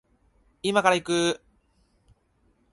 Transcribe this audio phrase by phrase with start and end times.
[0.63, 1.43] 今から行く